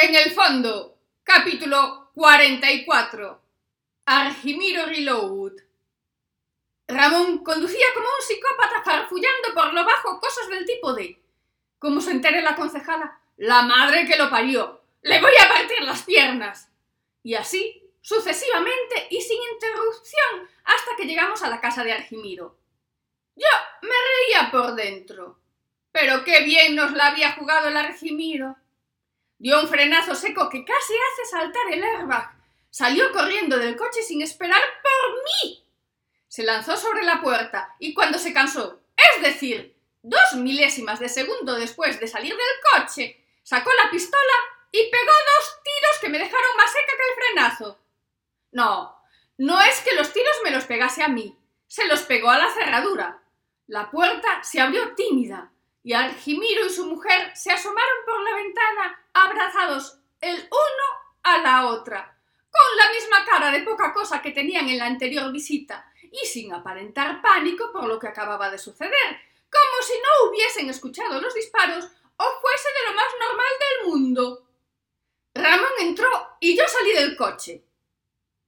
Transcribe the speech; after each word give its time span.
En 0.00 0.14
el 0.14 0.30
fondo, 0.30 0.96
capítulo 1.24 2.12
44. 2.14 3.42
Argimiro 4.04 4.86
Reload. 4.86 5.54
Ramón 6.86 7.38
conducía 7.42 7.86
como 7.94 8.06
un 8.06 8.22
psicópata 8.24 8.84
farfullando 8.84 9.52
por 9.54 9.74
lo 9.74 9.84
bajo 9.84 10.20
cosas 10.20 10.48
del 10.50 10.64
tipo 10.64 10.92
de 10.92 11.20
como 11.80 12.00
se 12.00 12.12
entere 12.12 12.42
la 12.42 12.54
concejala, 12.54 13.20
la 13.38 13.62
madre 13.62 14.06
que 14.06 14.16
lo 14.16 14.30
parió, 14.30 14.82
le 15.02 15.20
voy 15.20 15.32
a 15.36 15.48
partir 15.48 15.82
las 15.82 16.04
piernas. 16.04 16.70
Y 17.24 17.34
así, 17.34 17.82
sucesivamente 18.00 19.08
y 19.10 19.20
sin 19.20 19.38
interrupción, 19.52 20.48
hasta 20.62 20.94
que 20.96 21.06
llegamos 21.06 21.42
a 21.42 21.50
la 21.50 21.60
casa 21.60 21.82
de 21.82 21.92
Argimiro. 21.92 22.56
Yo 23.34 23.48
me 23.82 23.88
reía 23.88 24.50
por 24.52 24.76
dentro. 24.76 25.40
Pero 25.90 26.22
qué 26.22 26.44
bien 26.44 26.76
nos 26.76 26.92
la 26.92 27.08
había 27.08 27.32
jugado 27.32 27.66
el 27.66 27.76
Argimiro. 27.76 28.56
Dio 29.38 29.60
un 29.60 29.68
frenazo 29.68 30.16
seco 30.16 30.48
que 30.48 30.64
casi 30.64 30.92
hace 30.94 31.30
saltar 31.30 31.72
el 31.72 31.84
airbag. 31.84 32.32
Salió 32.70 33.12
corriendo 33.12 33.56
del 33.58 33.76
coche 33.76 34.02
sin 34.02 34.20
esperar 34.20 34.60
por 34.82 35.14
mí. 35.22 35.64
Se 36.26 36.42
lanzó 36.42 36.76
sobre 36.76 37.04
la 37.04 37.22
puerta 37.22 37.76
y 37.78 37.94
cuando 37.94 38.18
se 38.18 38.34
cansó, 38.34 38.80
es 38.96 39.22
decir, 39.22 39.76
dos 40.02 40.34
milésimas 40.34 40.98
de 40.98 41.08
segundo 41.08 41.54
después 41.54 42.00
de 42.00 42.08
salir 42.08 42.34
del 42.34 42.82
coche, 42.82 43.24
sacó 43.44 43.70
la 43.82 43.90
pistola 43.90 44.34
y 44.72 44.90
pegó 44.90 45.12
dos 45.12 45.60
tiros 45.62 45.98
que 46.00 46.08
me 46.08 46.18
dejaron 46.18 46.56
más 46.56 46.72
seca 46.72 46.92
que 46.96 47.08
el 47.08 47.24
frenazo. 47.24 47.78
No, 48.50 49.00
no 49.38 49.60
es 49.62 49.80
que 49.80 49.94
los 49.94 50.12
tiros 50.12 50.36
me 50.42 50.50
los 50.50 50.64
pegase 50.64 51.02
a 51.02 51.08
mí, 51.08 51.38
se 51.68 51.86
los 51.86 52.02
pegó 52.02 52.30
a 52.30 52.38
la 52.38 52.52
cerradura. 52.52 53.22
La 53.68 53.90
puerta 53.90 54.42
se 54.42 54.60
abrió 54.60 54.94
tímida 54.94 55.52
y 55.88 55.94
Argimiro 55.94 56.66
y 56.66 56.70
su 56.70 56.84
mujer 56.84 57.32
se 57.34 57.50
asomaron 57.50 58.04
por 58.04 58.20
la 58.20 58.36
ventana 58.36 59.06
abrazados 59.14 59.98
el 60.20 60.36
uno 60.36 60.84
a 61.22 61.38
la 61.38 61.66
otra, 61.68 62.14
con 62.42 62.76
la 62.76 62.92
misma 62.92 63.24
cara 63.24 63.50
de 63.50 63.62
poca 63.62 63.94
cosa 63.94 64.20
que 64.20 64.32
tenían 64.32 64.68
en 64.68 64.76
la 64.76 64.84
anterior 64.84 65.32
visita 65.32 65.90
y 66.12 66.26
sin 66.26 66.52
aparentar 66.52 67.22
pánico 67.22 67.72
por 67.72 67.86
lo 67.86 67.98
que 67.98 68.06
acababa 68.06 68.50
de 68.50 68.58
suceder, 68.58 69.18
como 69.50 69.82
si 69.82 69.94
no 69.94 70.28
hubiesen 70.28 70.68
escuchado 70.68 71.22
los 71.22 71.32
disparos 71.32 71.86
o 72.18 72.24
fuese 72.42 72.68
de 72.68 72.90
lo 72.90 72.94
más 72.94 73.08
normal 73.18 73.52
del 73.58 73.90
mundo. 73.90 74.46
Ramón 75.32 75.72
entró 75.80 76.36
y 76.38 76.54
yo 76.54 76.68
salí 76.68 76.92
del 76.92 77.16
coche. 77.16 77.64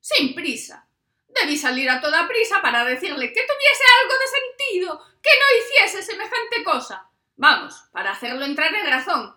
Sin 0.00 0.34
prisa. 0.34 0.86
Debí 1.28 1.56
salir 1.56 1.88
a 1.88 1.98
toda 1.98 2.28
prisa 2.28 2.60
para 2.60 2.84
decirle 2.84 3.32
que 3.32 3.46
tuviese 3.46 3.84
algo 4.02 4.18
de 4.18 4.26
sentido, 4.26 5.02
que 5.22 5.30
no 5.30 5.64
hiciese 5.64 6.02
semejante 6.02 6.62
cosa. 6.62 7.08
Vamos, 7.36 7.84
para 7.92 8.12
hacerlo 8.12 8.44
entrar 8.44 8.74
en 8.74 8.86
razón. 8.86 9.34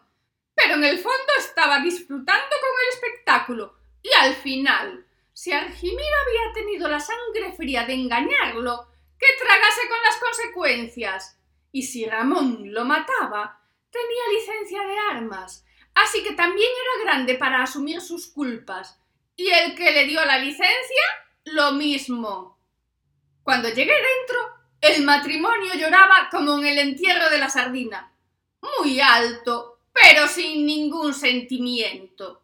Pero 0.54 0.76
en 0.76 0.84
el 0.84 1.00
fondo 1.00 1.34
estaba 1.38 1.80
disfrutando 1.80 2.26
con 2.34 2.70
el 2.84 2.94
espectáculo. 2.94 3.78
Y 4.02 4.10
al 4.20 4.36
final, 4.36 5.06
si 5.34 5.52
Argimiro 5.52 6.00
había 6.00 6.54
tenido 6.54 6.88
la 6.88 7.00
sangre 7.00 7.54
fría 7.58 7.86
de 7.86 7.94
engañarlo, 7.94 8.88
que 9.18 9.26
tragase 9.44 9.88
con 9.90 10.02
las 10.02 10.18
consecuencias. 10.18 11.40
Y 11.72 11.84
si 11.84 12.06
Ramón 12.06 12.74
lo 12.74 12.86
mataba, 12.86 13.62
tenía 13.90 14.40
licencia 14.40 14.82
de 14.86 14.96
armas, 15.12 15.66
así 15.94 16.24
que 16.24 16.34
también 16.34 16.70
era 16.70 17.04
grande 17.06 17.36
para 17.36 17.64
asumir 17.64 18.02
sus 18.02 18.28
culpas. 18.28 19.00
Y 19.36 19.50
el 19.50 19.76
que 19.76 19.92
le 19.92 20.06
dio 20.06 20.24
la 20.24 20.38
licencia, 20.38 21.04
lo 21.46 21.74
mismo. 21.74 22.58
Cuando 23.44 23.70
llegué 23.70 23.94
dentro, 23.94 24.56
el 24.88 25.04
matrimonio 25.04 25.74
lloraba 25.74 26.30
como 26.30 26.60
en 26.60 26.68
el 26.68 26.78
entierro 26.78 27.30
de 27.30 27.40
la 27.40 27.50
sardina, 27.50 28.12
muy 28.62 29.00
alto, 29.00 29.80
pero 29.92 30.28
sin 30.28 30.66
ningún 30.66 31.14
sentimiento. 31.14 32.44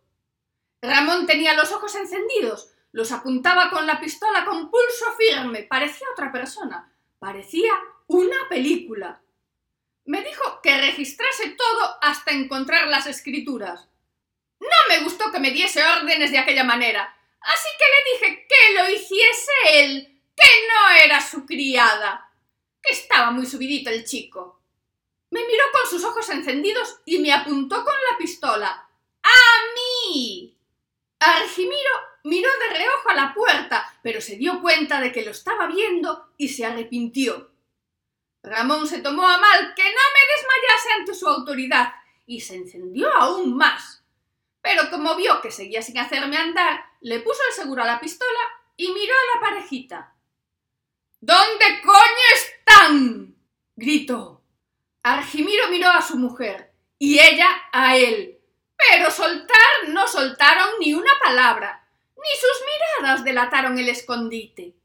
Ramón 0.81 1.27
tenía 1.27 1.53
los 1.53 1.71
ojos 1.71 1.93
encendidos, 1.95 2.71
los 2.91 3.11
apuntaba 3.11 3.69
con 3.69 3.85
la 3.85 3.99
pistola 3.99 4.43
con 4.45 4.71
pulso 4.71 5.05
firme, 5.17 5.63
parecía 5.63 6.07
otra 6.11 6.31
persona, 6.31 6.91
parecía 7.19 7.71
una 8.07 8.49
película. 8.49 9.21
Me 10.05 10.23
dijo 10.23 10.59
que 10.63 10.81
registrase 10.81 11.51
todo 11.51 11.97
hasta 12.01 12.31
encontrar 12.31 12.87
las 12.87 13.05
escrituras. 13.05 13.87
No 14.59 14.67
me 14.89 15.03
gustó 15.03 15.31
que 15.31 15.39
me 15.39 15.51
diese 15.51 15.83
órdenes 15.83 16.31
de 16.31 16.39
aquella 16.39 16.63
manera, 16.63 17.15
así 17.41 17.69
que 17.77 17.85
le 17.85 18.27
dije 18.27 18.47
que 18.47 18.73
lo 18.73 18.89
hiciese 18.89 19.51
él, 19.73 20.21
que 20.35 20.43
no 20.67 21.03
era 21.05 21.21
su 21.21 21.45
criada, 21.45 22.30
que 22.81 22.93
estaba 22.93 23.31
muy 23.31 23.45
subidito 23.45 23.89
el 23.89 24.05
chico. 24.05 24.61
Me 25.29 25.45
miró 25.45 25.63
con 25.71 25.89
sus 25.89 26.03
ojos 26.03 26.29
encendidos 26.29 26.99
y 27.05 27.19
me 27.19 27.31
apuntó 27.31 27.75
con 27.83 27.93
la 27.93 28.17
pistola. 28.17 28.89
¡A 29.23 29.29
mí! 29.75 30.57
Argimiro 31.19 31.91
miró 32.23 32.49
de 32.59 32.77
reojo 32.77 33.09
a 33.09 33.15
la 33.15 33.33
puerta, 33.33 33.93
pero 34.01 34.19
se 34.21 34.35
dio 34.35 34.61
cuenta 34.61 34.99
de 34.99 35.11
que 35.11 35.23
lo 35.23 35.31
estaba 35.31 35.67
viendo 35.67 36.33
y 36.37 36.49
se 36.49 36.65
arrepintió. 36.65 37.51
Ramón 38.43 38.87
se 38.87 39.01
tomó 39.01 39.27
a 39.27 39.37
mal 39.37 39.73
que 39.75 39.83
no 39.83 39.89
me 39.89 40.35
desmayase 40.35 40.91
ante 40.99 41.13
su 41.13 41.27
autoridad 41.27 41.93
y 42.25 42.41
se 42.41 42.55
encendió 42.55 43.11
aún 43.15 43.55
más. 43.55 44.03
Pero 44.61 44.89
como 44.89 45.15
vio 45.15 45.41
que 45.41 45.51
seguía 45.51 45.81
sin 45.81 45.97
hacerme 45.97 46.37
andar, 46.37 46.83
le 47.01 47.19
puso 47.19 47.39
el 47.49 47.55
seguro 47.55 47.83
a 47.83 47.85
la 47.85 47.99
pistola 47.99 48.39
y 48.75 48.91
miró 48.91 49.13
a 49.13 49.35
la 49.35 49.41
parejita. 49.41 50.15
¿Dónde 51.19 51.81
coño 51.83 52.20
miró 55.71 55.89
a 55.89 56.01
su 56.01 56.17
mujer 56.17 56.71
y 56.99 57.17
ella 57.17 57.47
a 57.71 57.97
él, 57.97 58.37
pero 58.77 59.09
soltar 59.09 59.87
no 59.87 60.07
soltaron 60.07 60.69
ni 60.79 60.93
una 60.93 61.11
palabra, 61.23 61.87
ni 62.15 62.39
sus 62.39 62.63
miradas 63.01 63.23
delataron 63.23 63.79
el 63.79 63.89
escondite. 63.89 64.75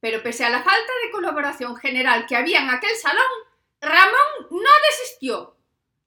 Pero 0.00 0.22
pese 0.22 0.44
a 0.44 0.50
la 0.50 0.62
falta 0.62 0.92
de 1.04 1.10
colaboración 1.12 1.76
general 1.76 2.26
que 2.26 2.34
había 2.34 2.60
en 2.62 2.70
aquel 2.70 2.96
salón, 2.96 3.22
Ramón 3.80 4.48
no 4.50 4.70
desistió. 4.90 5.56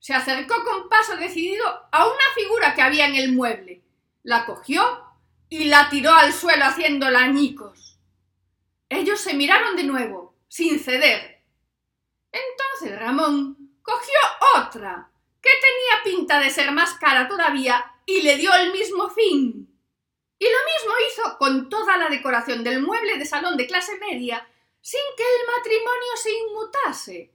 Se 0.00 0.12
acercó 0.12 0.62
con 0.64 0.88
paso 0.88 1.16
decidido 1.16 1.64
a 1.90 2.06
una 2.06 2.34
figura 2.34 2.74
que 2.74 2.82
había 2.82 3.06
en 3.06 3.14
el 3.14 3.32
mueble, 3.32 3.82
la 4.22 4.44
cogió 4.44 5.04
y 5.48 5.64
la 5.64 5.88
tiró 5.88 6.12
al 6.12 6.32
suelo 6.32 6.64
haciéndola 6.64 7.20
añicos. 7.20 7.98
Ellos 8.88 9.20
se 9.20 9.34
miraron 9.34 9.76
de 9.76 9.84
nuevo, 9.84 10.36
sin 10.48 10.78
ceder. 10.78 11.42
Entonces 12.32 12.98
Ramón 12.98 13.63
cogió 13.84 14.18
otra, 14.56 15.10
que 15.40 15.50
tenía 15.60 16.02
pinta 16.02 16.40
de 16.40 16.50
ser 16.50 16.72
más 16.72 16.94
cara 16.94 17.28
todavía, 17.28 17.92
y 18.06 18.22
le 18.22 18.36
dio 18.36 18.52
el 18.54 18.72
mismo 18.72 19.08
fin. 19.10 19.70
Y 20.38 20.44
lo 20.44 20.58
mismo 20.72 20.94
hizo 21.08 21.38
con 21.38 21.68
toda 21.68 21.96
la 21.96 22.08
decoración 22.08 22.64
del 22.64 22.82
mueble 22.82 23.18
de 23.18 23.26
salón 23.26 23.56
de 23.56 23.66
clase 23.66 23.96
media, 23.98 24.48
sin 24.80 25.00
que 25.16 25.22
el 25.22 25.46
matrimonio 25.56 26.16
se 26.16 26.30
inmutase. 26.32 27.30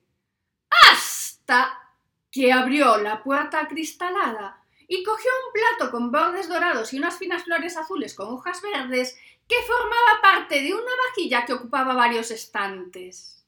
Hasta 0.92 1.96
que 2.32 2.52
abrió 2.52 2.98
la 2.98 3.24
puerta 3.24 3.62
acristalada 3.62 4.64
y 4.88 5.04
cogió 5.04 5.32
un 5.46 5.54
plato 5.54 5.92
con 5.92 6.12
bordes 6.12 6.50
dorados 6.50 6.94
y 6.94 6.98
unas 6.98 7.18
finas 7.18 7.44
flores 7.44 7.78
azules 7.78 8.14
con 8.14 8.28
hojas 8.28 8.62
verdes 8.62 9.18
que 9.48 9.56
formaba 9.64 10.22
parte 10.22 10.62
de 10.62 10.74
una 10.74 10.92
vajilla 11.08 11.46
que 11.46 11.54
ocupaba 11.54 11.94
varios 11.94 12.30
estantes. 12.32 13.39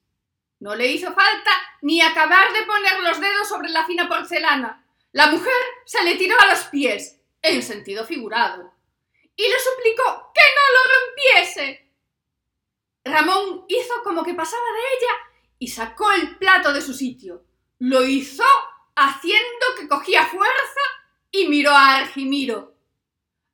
No 0.62 0.74
le 0.76 0.88
hizo 0.88 1.14
falta 1.14 1.52
ni 1.82 2.02
acabar 2.02 2.54
de 2.54 2.64
poner 2.64 3.02
los 3.02 3.20
dedos 3.20 3.50
sobre 3.50 3.70
la 3.70 3.86
fina 3.86 4.08
porcelana. 4.08 4.86
La 5.12 5.28
mujer 5.28 5.54
se 5.86 6.02
le 6.04 6.16
tiró 6.16 6.40
a 6.40 6.46
los 6.46 6.64
pies, 6.66 7.20
en 7.42 7.62
sentido 7.62 8.06
figurado 8.06 8.72
y 9.36 9.50
le 9.50 9.60
suplicó 9.60 10.32
que 10.34 10.42
no 10.56 10.64
lo 10.76 10.94
rompiese. 10.94 11.92
Ramón 13.04 13.66
hizo 13.68 14.04
como 14.04 14.24
que 14.24 14.36
pasaba 14.36 14.62
de 14.62 14.98
ella 14.98 15.14
y 15.58 15.68
sacó 15.68 16.12
el 16.12 16.38
plato 16.38 16.72
de 16.72 16.82
su 16.82 16.94
sitio. 16.94 17.44
Lo 17.80 18.04
hizo 18.06 18.44
haciendo 18.96 19.66
que 19.80 19.88
cogía 19.88 20.26
fuerza 20.26 20.82
y 21.32 21.48
miró 21.48 21.72
a 21.72 21.98
Argimiro. 21.98 22.76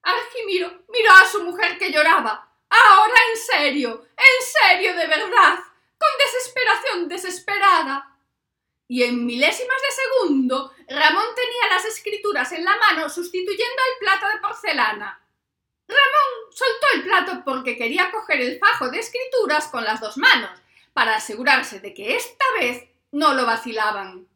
Argimiro 0.02 0.84
miró 0.90 1.12
a 1.22 1.26
su 1.26 1.44
mujer 1.44 1.78
que 1.78 1.92
lloraba. 1.92 2.52
Ahora 2.70 3.16
en 3.32 3.40
serio, 3.40 4.06
en 4.18 4.46
serio 4.46 4.94
de 4.94 5.08
verdad, 5.08 5.60
con 6.08 6.26
desesperación 6.26 7.10
desesperada. 7.10 8.14
Y 8.88 9.04
en 9.04 9.26
milésimas 9.26 9.82
de 9.82 10.04
segundo, 10.04 10.72
Ramón 10.88 11.26
tenía 11.36 11.76
las 11.76 11.86
escrituras 11.86 12.52
en 12.54 12.64
la 12.64 12.76
mano 12.78 13.10
sustituyendo 13.10 13.82
el 13.92 14.00
plato 14.00 14.28
de 14.28 14.42
porcelana. 14.42 15.22
Ramón 15.88 16.52
soltó 16.52 16.88
el 16.94 17.04
plato 17.04 17.42
porque 17.44 17.78
quería 17.78 18.12
coger 18.12 18.42
el 18.42 18.60
fajo 18.60 18.90
de 18.90 19.00
escrituras 19.00 19.68
con 19.68 19.84
las 19.84 20.00
dos 20.00 20.18
manos, 20.18 20.52
para 20.94 21.16
asegurarse 21.16 21.80
de 21.80 21.94
que 21.94 22.16
esta 22.16 22.46
vez 22.60 22.86
no 23.12 23.34
lo 23.34 23.46
vacilaban. 23.46 24.28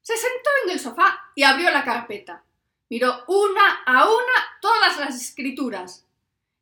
Se 0.00 0.16
sentó 0.16 0.50
en 0.64 0.70
el 0.70 0.80
sofá 0.80 1.30
y 1.34 1.42
abrió 1.44 1.70
la 1.70 1.84
carpeta. 1.84 2.44
Miró 2.88 3.24
una 3.28 3.82
a 3.86 4.08
una 4.08 4.58
todas 4.60 4.98
las 4.98 5.20
escrituras. 5.20 6.06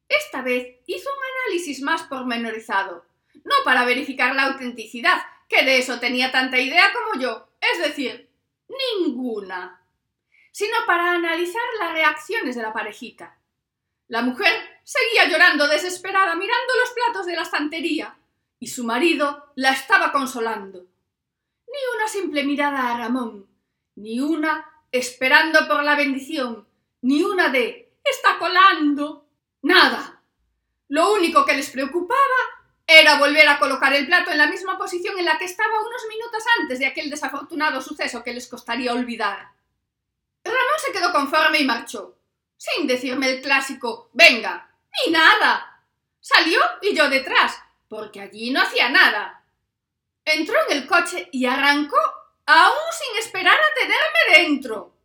Esta 0.09 0.43
vez 0.43 0.79
hizo 0.87 1.09
un 1.09 1.25
análisis 1.47 1.81
más 1.83 2.03
pormenorizado, 2.03 3.07
no 3.35 3.55
para 3.65 3.85
verificar 3.85 4.35
la 4.35 4.45
autenticidad, 4.45 5.23
que 5.49 5.65
de 5.65 5.79
eso 5.79 5.99
tenía 5.99 6.31
tanta 6.31 6.59
idea 6.59 6.93
como 6.93 7.23
yo, 7.23 7.49
es 7.61 7.79
decir, 7.79 8.31
ninguna. 8.69 9.77
sino 10.53 10.77
para 10.87 11.13
analizar 11.13 11.63
las 11.79 11.93
reacciones 11.93 12.57
de 12.57 12.63
la 12.63 12.73
parejita. 12.73 13.39
La 14.09 14.23
mujer 14.23 14.53
seguía 14.83 15.29
llorando 15.29 15.69
desesperada 15.69 16.35
mirando 16.35 16.73
los 16.81 16.91
platos 16.91 17.27
de 17.27 17.37
la 17.37 17.43
estantería 17.43 18.17
y 18.59 18.67
su 18.67 18.85
marido 18.85 19.53
la 19.55 19.71
estaba 19.71 20.11
consolando. 20.11 20.81
Ni 20.81 21.97
una 21.97 22.09
simple 22.09 22.43
mirada 22.43 22.91
a 22.91 22.99
Ramón, 22.99 23.49
ni 23.95 24.19
una 24.19 24.69
esperando 24.91 25.69
por 25.69 25.85
la 25.85 25.95
bendición, 25.95 26.67
ni 27.03 27.23
una 27.23 27.49
de 27.49 27.93
está 28.05 28.39
colando. 28.39 29.27
Nada. 29.63 30.23
Lo 30.89 31.13
único 31.13 31.45
que 31.45 31.55
les 31.55 31.71
preocupaba 31.71 32.60
era 32.93 33.19
volver 33.19 33.49
a 33.49 33.61
colocar 33.61 33.95
el 33.95 34.07
plato 34.07 34.33
en 34.33 34.39
la 34.39 34.49
misma 34.49 34.77
posición 34.77 35.17
en 35.17 35.25
la 35.25 35.39
que 35.39 35.45
estaba 35.45 35.81
unos 35.81 36.03
minutos 36.09 36.43
antes 36.61 36.81
de 36.81 36.87
aquel 36.87 37.09
desafortunado 37.09 37.81
suceso 37.81 38.25
que 38.25 38.35
les 38.35 38.49
costaría 38.49 38.93
olvidar. 38.93 39.53
Ramón 40.43 40.79
se 40.85 40.91
quedó 40.91 41.13
conforme 41.13 41.61
y 41.61 41.65
marchó, 41.65 42.19
sin 42.57 42.89
decirme 42.89 43.31
el 43.31 43.43
clásico 43.43 44.11
venga, 44.13 44.69
ni 45.07 45.13
nada. 45.13 45.85
Salió 46.19 46.59
y 46.83 46.93
yo 46.93 47.09
detrás, 47.09 47.63
porque 47.89 48.23
allí 48.23 48.51
no 48.51 48.61
hacía 48.61 48.89
nada. 48.89 49.45
Entró 50.25 50.57
en 50.69 50.79
el 50.79 50.87
coche 50.89 51.29
y 51.31 51.47
arrancó, 51.47 52.01
aún 52.47 52.75
sin 52.93 53.19
esperar 53.19 53.57
a 53.57 53.75
tenerme 53.75 54.49
dentro. 54.49 54.97